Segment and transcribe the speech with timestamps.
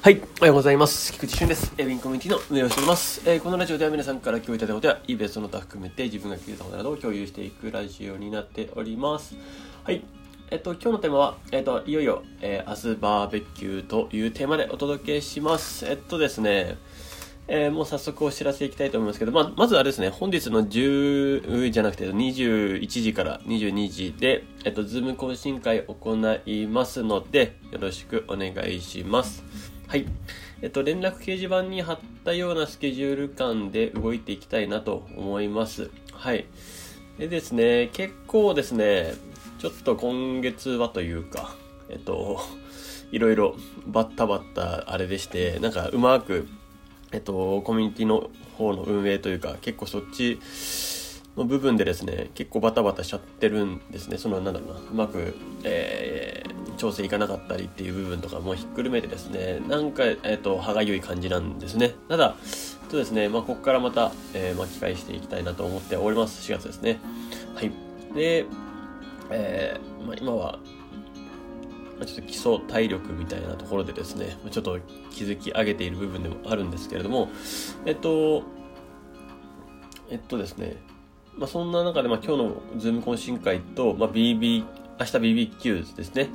[0.00, 1.12] はい、おはようございます。
[1.12, 1.74] 菊池俊です。
[1.76, 3.20] エビンコミュニティの運営をしております。
[3.26, 9.34] えー、このラジオでは皆さんから共有いただいたことや、イベントの他含めて自分が聞いたことなどを共有していくラジオになっております。
[9.82, 10.04] はい。
[10.52, 15.84] えっと、今日のテーマは、えっと、いよいよ、えー、明日バーベキューというテーマでお届けします。
[15.84, 16.78] えっとですね、
[17.48, 29.42] えー、もう早速お知らせいきたいと思いますけど、ままずはですね、本日の10じゃなくて21時から22時で、えっと、ズーム懇親会行いますので、よろしくお願いします。
[29.88, 30.06] はい。
[30.62, 35.90] えっと、連絡掲示板に貼ったようなスケジュール感で動いていきたいなと思います。
[36.12, 36.46] はい。
[37.18, 39.14] でですね、結構ですね、
[39.58, 41.56] ちょっと今月はというか、
[41.88, 42.38] えっと、
[43.10, 43.56] いろいろ
[43.86, 46.46] バッタバッタあれでして、なんかうまく
[47.10, 50.38] えっと、コミュニティの方の運営というか、結構そっち
[51.36, 54.18] の部分でですね、結構バタバタしちゃってるんですね。
[54.18, 55.34] その、なんだろうな、うまく、
[55.64, 56.44] え、
[56.78, 61.94] 調整いかなかったりっていう部分とかもひっくるめてですね、なんか、えっと、歯がゆい感じなんですね。
[62.08, 62.36] ただ、
[62.88, 66.50] そうですね、まあ、ここからまた、えー、巻き返していきたいなと思っております。
[66.50, 66.98] 4月ですね。
[67.54, 67.72] はい。
[68.14, 68.46] で、
[69.30, 70.58] えー、まあ、今は、
[72.06, 74.78] ちょっと基礎体力みたいなところでですね、ちょっと
[75.10, 77.28] 築き上げている部分でもあるんですけれども、
[77.84, 78.44] えっと、
[80.10, 80.76] えっとですね、
[81.36, 84.64] まあ、そんな中で、まあ、今日のズーム懇親会と、まあ、BB、
[84.98, 86.28] 明日 BBQ ですね、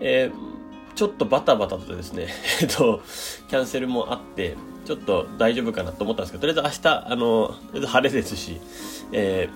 [0.00, 2.28] えー、ちょっとバタバタとですね、
[2.62, 3.02] えっと、
[3.48, 8.60] キャンセルもあって、ちょっと大丈夫かなと思ったんですけど、とりあえず明日、あの、とりあえず晴れですし、
[9.12, 9.48] え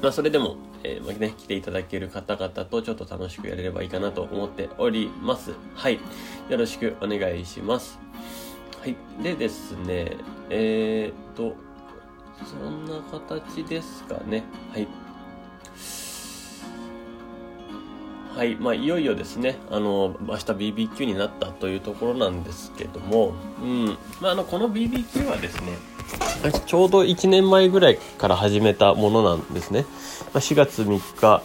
[0.00, 5.52] ー、まあ、それでも、えー、まあ、ね、来ていただける方々とちょっと楽しくやれればいいかなと思っております。
[5.74, 6.00] はい。
[6.48, 7.98] よろしくお願いします。
[8.80, 8.96] はい。
[9.22, 10.16] でですね、
[10.50, 11.56] えー、っと、
[12.44, 14.44] そんな形ですかね。
[14.72, 14.88] はい。
[18.34, 18.56] はい。
[18.56, 23.32] まあ、いよいよですね、あの、明日 BBQ になったというところなんですけども、
[23.62, 23.86] うん。
[24.20, 25.78] まあ、あの、この BBQ はですね、
[26.66, 29.86] ちょうど1年前ぐらいから始めたものなんですね。
[30.32, 31.42] まあ、4月3日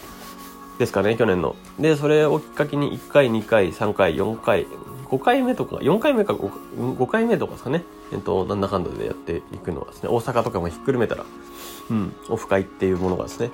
[0.80, 1.56] ですかね、去年の。
[1.80, 4.66] で、それをきっかけに1回、2回、3回、4回、
[5.12, 7.84] 5回目とか、4回目か 5, 5回目とかですかね。
[8.12, 11.26] えっと、なんだかんだでやっていくのはですね、大阪とかもひっくるめたら、
[11.92, 13.52] うん、オフ会っていうものがですね、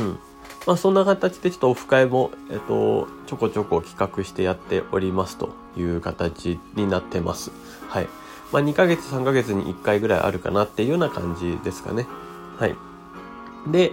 [0.00, 0.18] うん。
[0.66, 7.52] まあ、そんな形でちょっとオフ会も、えっと、ちょこちょこ企画してやっておりますという形になってます。
[7.88, 8.08] はい。
[8.52, 12.06] まあ、2ヶ月、3ヶ月に1回ぐらいあるかなっていうような感じですかね。
[12.58, 12.74] はい。
[13.68, 13.92] で、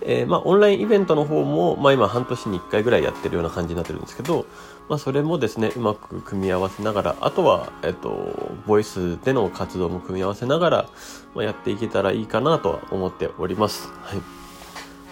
[0.00, 4.46] えー、まあ、オンラインイベントの方も、まあ、今半年に1回ぐらいやってるような感じになってるんですけど、
[4.88, 10.88] まあ、それもですね、うまく組み合わせながら、あとは、えっ、と、ボイスでの活動も組み合わせながら、
[11.34, 13.90] まあ、やっていけたらいいかなとは思っております。
[14.02, 14.20] はい。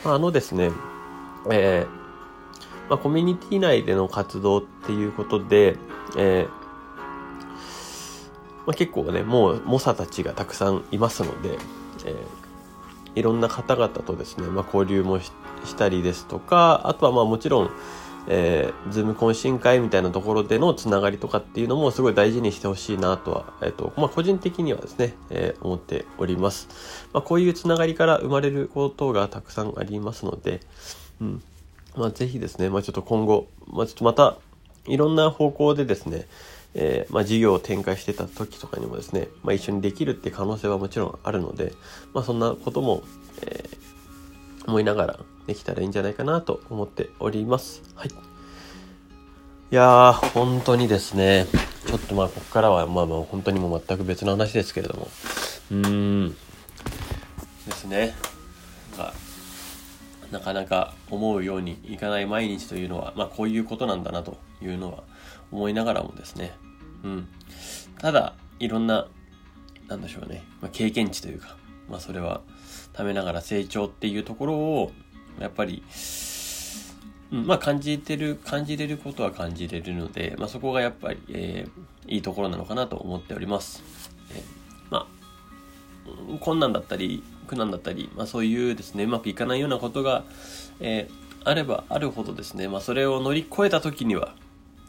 [0.05, 0.73] あのですね、
[1.51, 5.77] えー、まあ、コミュニティ内での活動っていうことで、
[6.17, 6.63] えー
[8.67, 11.59] まあ、結構ね、もう猛者たちがたくさんいますので、
[12.05, 15.33] えー、いろんな方々とですね、まあ、交流もし
[15.77, 17.71] たりですとか、あとはまあもちろん、
[18.29, 26.69] えー、ズーム懇親会みたいなところでのつながりとかっていうのもすごい大事にしてほしいなとは、えっ、ー、と、まあ、個人的にはですね、えー、思っております。
[27.13, 30.61] まあ、こういうつながりから生まれることがたくさんありますので、
[31.23, 31.43] うん。
[31.97, 34.37] まあ、ぜひですね、まあ、ちょっと今後、まあ、ちょっとまた、
[34.87, 36.27] いろんな方向でですね、
[36.75, 41.73] えー、まあ、事業を展開してた時とかにもですね、まあ、一緒にできるって可能性はもちろんあるので、
[42.13, 43.03] まあ、そんなことも、
[43.43, 47.83] えー、思いながらできたらいいんじゃないかなと思っております。
[47.95, 48.09] はい。
[48.09, 48.13] い
[49.71, 51.47] やー、本当にですね、
[51.87, 55.09] ちょっとまあ、ここからはまあまあ、本当にもう全く別の話ですけれども、
[55.71, 56.37] うーん、で
[57.73, 58.15] すね。
[60.33, 65.05] なかなか思うようにいかない毎日というのは、まあ、こういうことなんだなというのは
[65.53, 66.55] 思いながらもですね、
[67.05, 67.29] うん。
[67.99, 69.07] ただ、いろんな、
[69.89, 71.57] なんでしょうね、まあ、経験値というか、
[71.91, 72.41] まあ、それは、
[72.95, 74.93] ためながら成長っていうところを、
[75.39, 75.83] やっぱり、
[77.31, 83.83] うん、まあ、感じてる、感じれることは感じれるので、まあ、そこがやっぱり、えー、いいところなのかなと思っております。
[84.35, 84.43] えー、
[84.91, 90.25] まあ、困難だったり、苦難だったり、まあ、そういうですね、うまくいかないようなことが、
[90.81, 94.35] えー、あればあるほどですね、まあ、それを乗り越えた時には、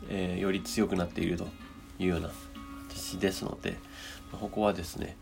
[0.10, 1.48] えー、より強くなっていると
[2.00, 2.30] いうような
[2.90, 3.78] 形ですので、
[4.32, 5.16] まここはですね、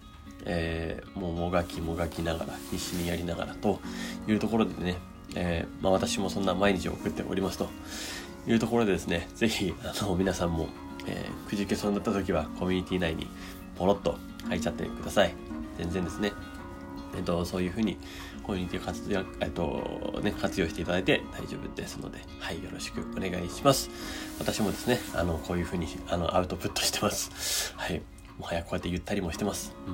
[0.45, 3.79] えー、もうもがきもがきながら必死にやりながらと
[4.27, 4.97] いうところでね、
[5.35, 7.69] え、まあ、私もそんな毎日を送っておりますと
[8.47, 10.67] いうところでですね、ぜひあの皆さんも、
[11.07, 13.27] え、くじけそうになった時はコミュニティ内に
[13.77, 14.17] ポロッと
[14.47, 15.33] 入っちゃってください。
[15.77, 16.33] 全然ですね。
[17.15, 17.97] えっと、そういうふうに
[18.43, 23.89] コミュニティ活用、えっと、ね、活用していただいて大丈夫ですので、はい、よろしくお願いします。
[24.39, 27.73] 私もですね、あの、こういうふうに、あの、アウトプットしてます。
[27.77, 28.01] はい。
[28.39, 29.73] もはやこうやって言ったりもしてます。
[29.87, 29.91] う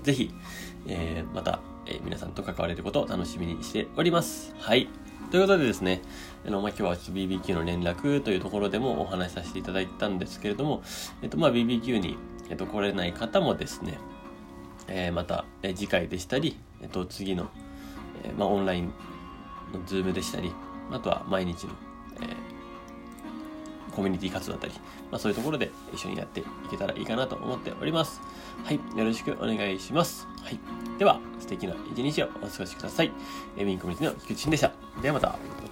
[0.00, 0.04] ん。
[0.04, 0.32] ぜひ、
[0.86, 4.54] えー、また、えー、皆さんと関われることを楽しみにしております。
[4.58, 4.88] はい。
[5.30, 6.02] ということでですね、
[6.46, 10.82] あの、まあ、今日は BBQ の連絡というところでもお話しさせていただいたんですけれども、
[11.22, 12.16] えっと、まあ、BBQ に、
[12.50, 13.98] えっと、来れない方もですね、
[14.88, 17.48] えー、また、え、次回でしたり、えっと、次の、
[18.24, 18.86] え、まあ、オンライン
[19.72, 20.52] のズームでしたり、
[20.90, 21.70] あとは毎日の、
[22.20, 22.52] え、
[23.94, 24.74] コミュニティ活動だったり、
[25.10, 28.20] まあ、そういうところで一緒にやっていけたらいいかなと思っております。
[28.64, 28.76] はい。
[28.98, 30.26] よろしくお願いします。
[30.42, 30.58] はい。
[30.98, 33.12] では、素敵な一日をお過ごしください。
[33.56, 34.72] エミンコミュニティの菊池でした。
[35.00, 35.71] ではまた。